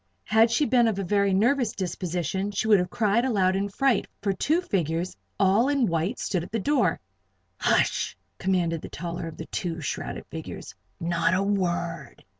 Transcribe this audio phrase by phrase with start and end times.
[0.25, 4.07] Had she been of a very nervous disposition, she would have cried aloud in fright,
[4.23, 6.99] for two figures all in white stood at the door.
[7.59, 10.73] "Hush!" commanded the taller of the two shrouded figures.
[10.99, 12.23] "Not a word."